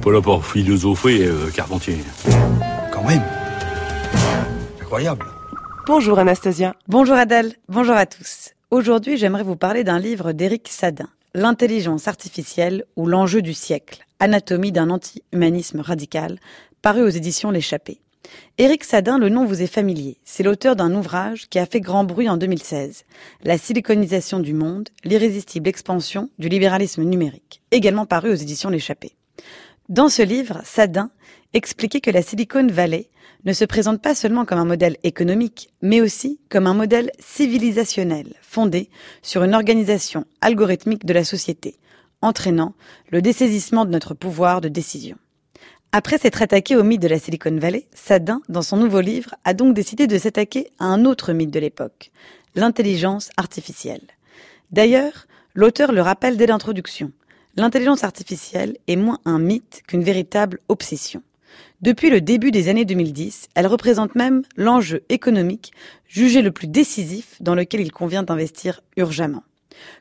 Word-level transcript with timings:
pas 0.00 0.12
là 0.12 0.22
pour 0.22 0.44
philosopher, 0.46 1.26
euh, 1.26 1.50
Carpentier. 1.50 1.98
Quand 2.92 3.04
même. 3.04 3.22
Incroyable. 4.80 5.26
Bonjour 5.86 6.18
Anastasia. 6.18 6.74
Bonjour 6.88 7.16
Adèle, 7.16 7.52
bonjour 7.68 7.94
à 7.94 8.06
tous. 8.06 8.50
Aujourd'hui, 8.70 9.16
j'aimerais 9.18 9.42
vous 9.42 9.56
parler 9.56 9.84
d'un 9.84 9.98
livre 9.98 10.32
d'Éric 10.32 10.68
Sadin, 10.68 11.08
L'intelligence 11.34 12.08
artificielle 12.08 12.84
ou 12.96 13.06
l'enjeu 13.06 13.42
du 13.42 13.54
siècle, 13.54 14.04
anatomie 14.18 14.72
d'un 14.72 14.90
anti-humanisme 14.90 15.80
radical, 15.80 16.38
paru 16.82 17.02
aux 17.02 17.08
éditions 17.08 17.50
L'échappée. 17.50 18.00
Éric 18.58 18.84
Sadin, 18.84 19.18
le 19.18 19.28
nom 19.28 19.44
vous 19.44 19.62
est 19.62 19.66
familier. 19.66 20.18
C'est 20.24 20.42
l'auteur 20.42 20.76
d'un 20.76 20.94
ouvrage 20.94 21.48
qui 21.48 21.58
a 21.58 21.66
fait 21.66 21.80
grand 21.80 22.04
bruit 22.04 22.28
en 22.28 22.36
2016. 22.36 23.04
La 23.44 23.58
siliconisation 23.58 24.40
du 24.40 24.54
monde, 24.54 24.88
l'irrésistible 25.04 25.68
expansion 25.68 26.30
du 26.38 26.48
libéralisme 26.48 27.02
numérique. 27.02 27.60
Également 27.70 28.06
paru 28.06 28.30
aux 28.30 28.34
éditions 28.34 28.70
L'échappée. 28.70 29.12
Dans 29.90 30.08
ce 30.08 30.22
livre, 30.22 30.60
Sadin 30.62 31.10
expliquait 31.52 32.00
que 32.00 32.12
la 32.12 32.22
Silicon 32.22 32.64
Valley 32.68 33.10
ne 33.44 33.52
se 33.52 33.64
présente 33.64 34.00
pas 34.00 34.14
seulement 34.14 34.44
comme 34.44 34.60
un 34.60 34.64
modèle 34.64 34.96
économique, 35.02 35.74
mais 35.82 36.00
aussi 36.00 36.38
comme 36.48 36.68
un 36.68 36.74
modèle 36.74 37.10
civilisationnel 37.18 38.34
fondé 38.40 38.88
sur 39.20 39.42
une 39.42 39.52
organisation 39.52 40.26
algorithmique 40.42 41.04
de 41.04 41.12
la 41.12 41.24
société, 41.24 41.74
entraînant 42.22 42.74
le 43.10 43.20
dessaisissement 43.20 43.84
de 43.84 43.90
notre 43.90 44.14
pouvoir 44.14 44.60
de 44.60 44.68
décision. 44.68 45.16
Après 45.90 46.18
s'être 46.18 46.40
attaqué 46.40 46.76
au 46.76 46.84
mythe 46.84 47.02
de 47.02 47.08
la 47.08 47.18
Silicon 47.18 47.58
Valley, 47.58 47.88
Sadin, 47.92 48.42
dans 48.48 48.62
son 48.62 48.76
nouveau 48.76 49.00
livre, 49.00 49.34
a 49.42 49.54
donc 49.54 49.74
décidé 49.74 50.06
de 50.06 50.18
s'attaquer 50.18 50.70
à 50.78 50.84
un 50.84 51.04
autre 51.04 51.32
mythe 51.32 51.50
de 51.50 51.58
l'époque, 51.58 52.12
l'intelligence 52.54 53.30
artificielle. 53.36 54.06
D'ailleurs, 54.70 55.26
l'auteur 55.54 55.90
le 55.90 56.00
rappelle 56.00 56.36
dès 56.36 56.46
l'introduction. 56.46 57.10
L'intelligence 57.56 58.04
artificielle 58.04 58.76
est 58.86 58.96
moins 58.96 59.18
un 59.24 59.38
mythe 59.38 59.82
qu'une 59.86 60.04
véritable 60.04 60.60
obsession. 60.68 61.22
Depuis 61.82 62.10
le 62.10 62.20
début 62.20 62.52
des 62.52 62.68
années 62.68 62.84
2010, 62.84 63.48
elle 63.54 63.66
représente 63.66 64.14
même 64.14 64.42
l'enjeu 64.56 65.02
économique 65.08 65.72
jugé 66.06 66.42
le 66.42 66.52
plus 66.52 66.68
décisif 66.68 67.36
dans 67.40 67.54
lequel 67.54 67.80
il 67.80 67.90
convient 67.90 68.22
d'investir 68.22 68.82
urgemment. 68.96 69.42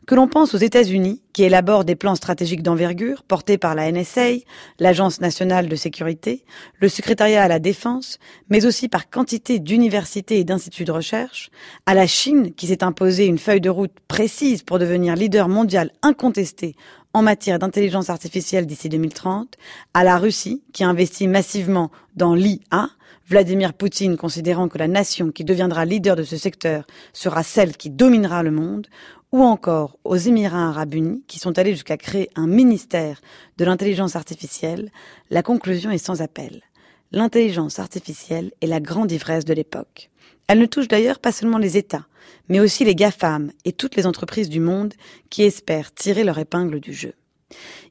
Que 0.06 0.16
l'on 0.16 0.28
pense 0.28 0.54
aux 0.54 0.58
États-Unis, 0.58 1.22
qui 1.34 1.44
élaborent 1.44 1.86
des 1.86 1.96
plans 1.96 2.16
stratégiques 2.16 2.64
d'envergure 2.64 3.24
portés 3.24 3.58
par 3.58 3.76
la 3.76 3.92
NSA, 3.92 4.40
l'Agence 4.80 5.22
nationale 5.22 5.70
de 5.70 5.76
sécurité, 5.76 6.44
le 6.80 6.90
secrétariat 6.90 7.44
à 7.44 7.48
la 7.48 7.60
défense, 7.60 8.20
mais 8.50 8.66
aussi 8.66 8.90
par 8.90 9.10
quantité 9.10 9.60
d'universités 9.60 10.40
et 10.40 10.44
d'instituts 10.44 10.86
de 10.86 10.92
recherche, 10.92 11.50
à 11.86 11.94
la 11.94 12.08
Chine, 12.08 12.54
qui 12.54 12.68
s'est 12.68 12.84
imposée 12.84 13.26
une 13.26 13.38
feuille 13.38 13.62
de 13.62 13.70
route 13.70 13.94
précise 14.08 14.64
pour 14.64 14.80
devenir 14.80 15.16
leader 15.16 15.48
mondial 15.48 15.92
incontesté 16.02 16.76
en 17.14 17.22
matière 17.22 17.60
d'intelligence 17.60 18.10
artificielle 18.10 18.68
d'ici 18.68 18.90
2030, 18.90 19.56
à 19.94 20.04
la 20.04 20.18
Russie, 20.18 20.64
qui 20.74 20.84
investit 20.84 21.28
massivement 21.28 21.92
dans 22.16 22.36
l'IA, 22.36 22.90
Vladimir 23.28 23.74
Poutine 23.74 24.18
considérant 24.18 24.68
que 24.68 24.78
la 24.78 24.88
nation 24.88 25.32
qui 25.32 25.44
deviendra 25.44 25.86
leader 25.86 26.16
de 26.16 26.24
ce 26.24 26.38
secteur 26.38 26.86
sera 27.14 27.44
celle 27.44 27.78
qui 27.78 27.90
dominera 27.90 28.44
le 28.44 28.52
monde, 28.52 28.88
ou 29.32 29.44
encore 29.44 30.00
aux 30.04 30.16
Émirats 30.16 30.70
arabes 30.70 30.96
unis, 30.96 31.24
qui 31.28 31.38
sont 31.38 31.58
allés 31.60 31.74
jusqu'à 31.74 31.98
créer 31.98 32.30
un 32.36 32.48
ministère 32.48 33.22
de 33.58 33.66
l'intelligence 33.66 34.16
artificielle, 34.16 34.92
la 35.30 35.44
conclusion 35.44 35.92
est 35.92 36.04
sans 36.04 36.22
appel. 36.22 36.64
L'intelligence 37.12 37.80
artificielle 37.80 38.52
est 38.62 38.68
la 38.68 38.80
grande 38.80 39.12
ivresse 39.12 39.46
de 39.46 39.54
l'époque. 39.54 40.10
Elle 40.50 40.58
ne 40.58 40.66
touche 40.66 40.88
d'ailleurs 40.88 41.20
pas 41.20 41.32
seulement 41.32 41.60
les 41.60 41.78
États, 41.78 42.08
mais 42.48 42.60
aussi 42.60 42.84
les 42.84 42.96
GAFAM 42.96 43.52
et 43.66 43.72
toutes 43.72 43.96
les 43.96 44.08
entreprises 44.08 44.50
du 44.50 44.60
monde 44.60 44.96
qui 45.30 45.44
espèrent 45.44 45.94
tirer 45.94 46.24
leur 46.24 46.40
épingle 46.40 46.80
du 46.80 46.92
jeu. 46.92 47.14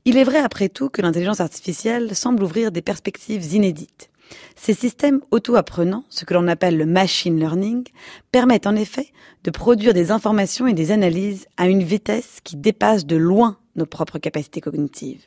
Il 0.04 0.16
est 0.16 0.24
vrai 0.24 0.38
après 0.38 0.68
tout 0.68 0.88
que 0.88 1.00
l'intelligence 1.00 1.38
artificielle 1.38 2.16
semble 2.16 2.42
ouvrir 2.42 2.72
des 2.72 2.82
perspectives 2.82 3.54
inédites. 3.54 4.10
Ces 4.56 4.74
systèmes 4.74 5.20
auto-apprenants, 5.30 6.02
ce 6.08 6.24
que 6.24 6.34
l'on 6.34 6.48
appelle 6.48 6.76
le 6.76 6.84
machine 6.84 7.38
learning, 7.38 7.84
permettent 8.32 8.66
en 8.66 8.74
effet 8.74 9.12
de 9.44 9.52
produire 9.52 9.94
des 9.94 10.10
informations 10.10 10.66
et 10.66 10.74
des 10.74 10.90
analyses 10.90 11.46
à 11.58 11.68
une 11.68 11.84
vitesse 11.84 12.40
qui 12.42 12.56
dépasse 12.56 13.06
de 13.06 13.14
loin 13.14 13.56
nos 13.76 13.86
propres 13.86 14.18
capacités 14.18 14.60
cognitives. 14.60 15.22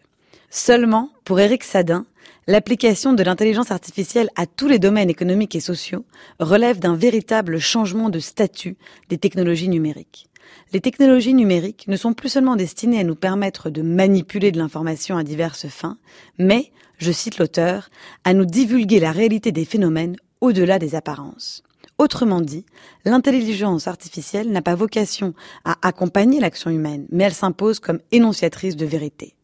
Seulement, 0.49 1.09
pour 1.23 1.39
Eric 1.39 1.63
Sadin, 1.63 2.05
l'application 2.47 3.13
de 3.13 3.23
l'intelligence 3.23 3.71
artificielle 3.71 4.29
à 4.35 4.45
tous 4.45 4.67
les 4.67 4.79
domaines 4.79 5.09
économiques 5.09 5.55
et 5.55 5.61
sociaux 5.61 6.05
relève 6.39 6.79
d'un 6.79 6.95
véritable 6.95 7.59
changement 7.59 8.09
de 8.09 8.19
statut 8.19 8.77
des 9.09 9.17
technologies 9.17 9.69
numériques. 9.69 10.27
Les 10.73 10.81
technologies 10.81 11.33
numériques 11.33 11.87
ne 11.87 11.95
sont 11.95 12.13
plus 12.13 12.29
seulement 12.29 12.55
destinées 12.55 12.99
à 12.99 13.03
nous 13.03 13.15
permettre 13.15 13.69
de 13.69 13.81
manipuler 13.81 14.51
de 14.51 14.57
l'information 14.57 15.17
à 15.17 15.23
diverses 15.23 15.67
fins, 15.67 15.97
mais, 16.37 16.71
je 16.97 17.11
cite 17.11 17.37
l'auteur, 17.37 17.89
à 18.23 18.33
nous 18.33 18.45
divulguer 18.45 18.99
la 18.99 19.11
réalité 19.11 19.51
des 19.51 19.65
phénomènes 19.65 20.17
au-delà 20.39 20.79
des 20.79 20.95
apparences. 20.95 21.63
Autrement 21.97 22.41
dit, 22.41 22.65
l'intelligence 23.05 23.87
artificielle 23.87 24.51
n'a 24.51 24.61
pas 24.61 24.75
vocation 24.75 25.33
à 25.65 25.75
accompagner 25.87 26.39
l'action 26.39 26.71
humaine, 26.71 27.05
mais 27.11 27.25
elle 27.25 27.33
s'impose 27.33 27.79
comme 27.79 27.99
énonciatrice 28.11 28.75
de 28.75 28.85
vérité. 28.85 29.35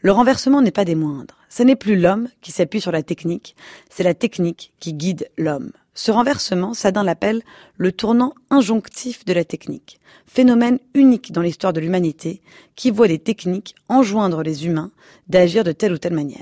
Le 0.00 0.12
renversement 0.12 0.62
n'est 0.62 0.70
pas 0.70 0.84
des 0.84 0.94
moindres. 0.94 1.36
Ce 1.48 1.62
n'est 1.62 1.76
plus 1.76 1.98
l'homme 1.98 2.28
qui 2.40 2.52
s'appuie 2.52 2.80
sur 2.80 2.92
la 2.92 3.02
technique, 3.02 3.56
c'est 3.90 4.02
la 4.02 4.14
technique 4.14 4.72
qui 4.80 4.94
guide 4.94 5.28
l'homme. 5.36 5.72
Ce 5.94 6.12
renversement, 6.12 6.74
Sadin 6.74 7.02
l'appelle 7.02 7.42
le 7.76 7.90
tournant 7.90 8.32
injonctif 8.50 9.24
de 9.24 9.32
la 9.32 9.44
technique, 9.44 9.98
phénomène 10.26 10.78
unique 10.94 11.32
dans 11.32 11.42
l'histoire 11.42 11.72
de 11.72 11.80
l'humanité 11.80 12.40
qui 12.76 12.92
voit 12.92 13.08
les 13.08 13.18
techniques 13.18 13.74
enjoindre 13.88 14.44
les 14.44 14.66
humains 14.66 14.92
d'agir 15.28 15.64
de 15.64 15.72
telle 15.72 15.92
ou 15.92 15.98
telle 15.98 16.14
manière. 16.14 16.38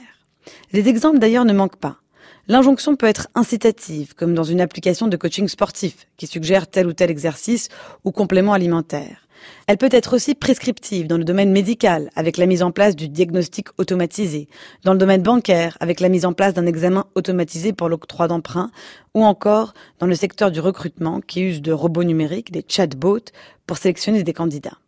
Les 0.72 0.88
exemples 0.88 1.18
d'ailleurs 1.18 1.46
ne 1.46 1.54
manquent 1.54 1.80
pas. 1.80 1.96
L'injonction 2.48 2.96
peut 2.96 3.06
être 3.06 3.28
incitative, 3.34 4.14
comme 4.14 4.34
dans 4.34 4.44
une 4.44 4.60
application 4.60 5.08
de 5.08 5.16
coaching 5.16 5.48
sportif 5.48 6.06
qui 6.16 6.26
suggère 6.26 6.68
tel 6.68 6.86
ou 6.86 6.92
tel 6.92 7.10
exercice 7.10 7.68
ou 8.04 8.12
complément 8.12 8.52
alimentaire. 8.52 9.25
Elle 9.66 9.78
peut 9.78 9.88
être 9.90 10.14
aussi 10.14 10.34
prescriptive 10.34 11.06
dans 11.06 11.18
le 11.18 11.24
domaine 11.24 11.50
médical, 11.50 12.10
avec 12.14 12.36
la 12.36 12.46
mise 12.46 12.62
en 12.62 12.70
place 12.70 12.94
du 12.94 13.08
diagnostic 13.08 13.68
automatisé, 13.78 14.48
dans 14.84 14.92
le 14.92 14.98
domaine 14.98 15.22
bancaire, 15.22 15.76
avec 15.80 16.00
la 16.00 16.08
mise 16.08 16.24
en 16.24 16.32
place 16.32 16.54
d'un 16.54 16.66
examen 16.66 17.06
automatisé 17.14 17.72
pour 17.72 17.88
l'octroi 17.88 18.28
d'emprunt, 18.28 18.70
ou 19.14 19.24
encore 19.24 19.74
dans 19.98 20.06
le 20.06 20.14
secteur 20.14 20.50
du 20.50 20.60
recrutement 20.60 21.20
qui 21.20 21.42
use 21.42 21.62
de 21.62 21.72
robots 21.72 22.04
numériques, 22.04 22.52
des 22.52 22.64
chatbots, 22.66 23.32
pour 23.66 23.78
sélectionner 23.78 24.22
des 24.22 24.32
candidats. 24.32 24.78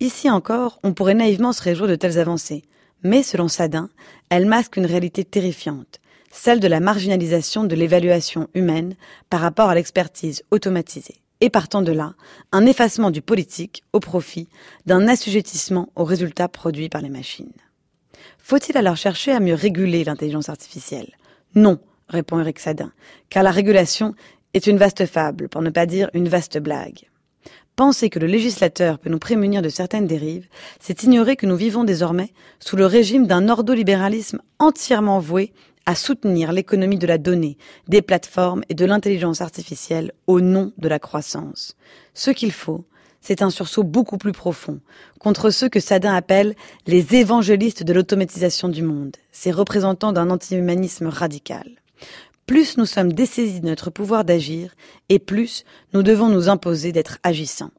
Ici 0.00 0.30
encore, 0.30 0.78
on 0.82 0.94
pourrait 0.94 1.14
naïvement 1.14 1.52
se 1.52 1.62
réjouir 1.62 1.88
de 1.88 1.94
telles 1.94 2.18
avancées, 2.18 2.62
mais 3.02 3.22
selon 3.22 3.48
Sadin, 3.48 3.90
elles 4.30 4.46
masquent 4.46 4.78
une 4.78 4.86
réalité 4.86 5.24
terrifiante, 5.24 6.00
celle 6.30 6.60
de 6.60 6.68
la 6.68 6.80
marginalisation 6.80 7.64
de 7.64 7.74
l'évaluation 7.74 8.48
humaine 8.54 8.96
par 9.30 9.40
rapport 9.40 9.68
à 9.68 9.74
l'expertise 9.74 10.42
automatisée 10.50 11.23
et 11.40 11.50
partant 11.50 11.82
de 11.82 11.92
là, 11.92 12.14
un 12.52 12.66
effacement 12.66 13.10
du 13.10 13.22
politique 13.22 13.82
au 13.92 14.00
profit 14.00 14.48
d'un 14.86 15.08
assujettissement 15.08 15.90
aux 15.96 16.04
résultats 16.04 16.48
produits 16.48 16.88
par 16.88 17.02
les 17.02 17.10
machines. 17.10 17.52
Faut-il 18.38 18.76
alors 18.76 18.96
chercher 18.96 19.32
à 19.32 19.40
mieux 19.40 19.54
réguler 19.54 20.04
l'intelligence 20.04 20.48
artificielle? 20.48 21.12
Non, 21.54 21.78
répond 22.08 22.38
Eric 22.40 22.58
Sadin, 22.58 22.92
car 23.30 23.42
la 23.42 23.50
régulation 23.50 24.14
est 24.54 24.66
une 24.66 24.78
vaste 24.78 25.06
fable, 25.06 25.48
pour 25.48 25.62
ne 25.62 25.70
pas 25.70 25.86
dire 25.86 26.10
une 26.14 26.28
vaste 26.28 26.58
blague. 26.58 27.08
Penser 27.76 28.08
que 28.08 28.20
le 28.20 28.28
législateur 28.28 29.00
peut 29.00 29.10
nous 29.10 29.18
prémunir 29.18 29.60
de 29.60 29.68
certaines 29.68 30.06
dérives, 30.06 30.46
c'est 30.78 31.02
ignorer 31.02 31.34
que 31.34 31.46
nous 31.46 31.56
vivons 31.56 31.82
désormais 31.82 32.32
sous 32.60 32.76
le 32.76 32.86
régime 32.86 33.26
d'un 33.26 33.48
ordolibéralisme 33.48 34.40
entièrement 34.60 35.18
voué 35.18 35.52
à 35.86 35.94
soutenir 35.94 36.52
l'économie 36.52 36.98
de 36.98 37.06
la 37.06 37.18
donnée, 37.18 37.56
des 37.88 38.02
plateformes 38.02 38.62
et 38.68 38.74
de 38.74 38.84
l'intelligence 38.84 39.40
artificielle 39.40 40.12
au 40.26 40.40
nom 40.40 40.72
de 40.78 40.88
la 40.88 40.98
croissance. 40.98 41.76
Ce 42.14 42.30
qu'il 42.30 42.52
faut, 42.52 42.84
c'est 43.20 43.40
un 43.40 43.50
sursaut 43.50 43.84
beaucoup 43.84 44.18
plus 44.18 44.32
profond 44.32 44.80
contre 45.18 45.48
ceux 45.48 45.70
que 45.70 45.80
Sadin 45.80 46.14
appelle 46.14 46.54
les 46.86 47.14
évangélistes 47.14 47.82
de 47.82 47.94
l'automatisation 47.94 48.68
du 48.68 48.82
monde, 48.82 49.16
ces 49.32 49.50
représentants 49.50 50.12
d'un 50.12 50.28
anti-humanisme 50.28 51.06
radical. 51.06 51.70
Plus 52.46 52.76
nous 52.76 52.84
sommes 52.84 53.14
dessaisis 53.14 53.60
de 53.60 53.66
notre 53.66 53.88
pouvoir 53.88 54.26
d'agir, 54.26 54.74
et 55.08 55.18
plus 55.18 55.64
nous 55.94 56.02
devons 56.02 56.28
nous 56.28 56.50
imposer 56.50 56.92
d'être 56.92 57.18
agissants. 57.22 57.70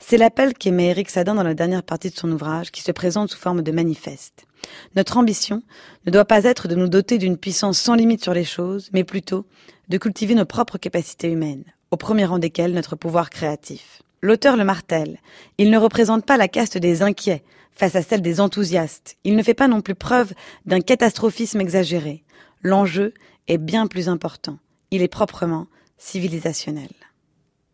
C'est 0.00 0.16
l'appel 0.16 0.54
qu'émet 0.54 0.88
Eric 0.88 1.10
Sadin 1.10 1.36
dans 1.36 1.44
la 1.44 1.54
dernière 1.54 1.84
partie 1.84 2.10
de 2.10 2.16
son 2.16 2.32
ouvrage, 2.32 2.72
qui 2.72 2.82
se 2.82 2.90
présente 2.90 3.30
sous 3.30 3.38
forme 3.38 3.62
de 3.62 3.70
manifeste. 3.70 4.47
Notre 4.96 5.16
ambition 5.16 5.62
ne 6.06 6.10
doit 6.10 6.24
pas 6.24 6.44
être 6.44 6.68
de 6.68 6.74
nous 6.74 6.88
doter 6.88 7.18
d'une 7.18 7.36
puissance 7.36 7.78
sans 7.78 7.94
limite 7.94 8.22
sur 8.22 8.34
les 8.34 8.44
choses, 8.44 8.90
mais 8.92 9.04
plutôt 9.04 9.46
de 9.88 9.98
cultiver 9.98 10.34
nos 10.34 10.44
propres 10.44 10.78
capacités 10.78 11.30
humaines, 11.30 11.64
au 11.90 11.96
premier 11.96 12.24
rang 12.24 12.38
desquelles 12.38 12.74
notre 12.74 12.96
pouvoir 12.96 13.30
créatif. 13.30 14.02
L'auteur 14.20 14.56
le 14.56 14.64
martèle, 14.64 15.18
il 15.58 15.70
ne 15.70 15.78
représente 15.78 16.26
pas 16.26 16.36
la 16.36 16.48
caste 16.48 16.78
des 16.78 17.02
inquiets 17.02 17.44
face 17.72 17.94
à 17.94 18.02
celle 18.02 18.22
des 18.22 18.40
enthousiastes, 18.40 19.16
il 19.22 19.36
ne 19.36 19.42
fait 19.42 19.54
pas 19.54 19.68
non 19.68 19.80
plus 19.80 19.94
preuve 19.94 20.32
d'un 20.66 20.80
catastrophisme 20.80 21.60
exagéré. 21.60 22.24
L'enjeu 22.62 23.14
est 23.46 23.58
bien 23.58 23.86
plus 23.86 24.08
important, 24.08 24.58
il 24.90 25.00
est 25.00 25.08
proprement 25.08 25.68
civilisationnel. 25.96 26.90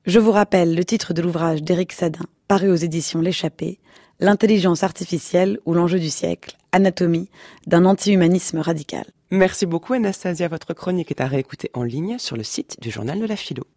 Je 0.04 0.18
vous 0.18 0.32
rappelle 0.32 0.74
le 0.74 0.84
titre 0.84 1.14
de 1.14 1.22
l'ouvrage 1.22 1.62
d'Éric 1.62 1.92
Sadin, 1.92 2.26
paru 2.48 2.70
aux 2.70 2.76
éditions 2.76 3.22
L'échappée, 3.22 3.78
L'intelligence 4.20 4.84
artificielle 4.84 5.58
ou 5.66 5.74
l'enjeu 5.74 5.98
du 5.98 6.08
siècle, 6.08 6.56
Anatomie 6.74 7.28
d'un 7.68 7.84
anti-humanisme 7.84 8.58
radical. 8.58 9.04
Merci 9.30 9.64
beaucoup 9.64 9.92
Anastasia, 9.92 10.48
votre 10.48 10.74
chronique 10.74 11.12
est 11.12 11.20
à 11.20 11.26
réécouter 11.28 11.70
en 11.72 11.84
ligne 11.84 12.18
sur 12.18 12.36
le 12.36 12.42
site 12.42 12.78
du 12.80 12.90
journal 12.90 13.20
de 13.20 13.26
la 13.26 13.36
philo. 13.36 13.64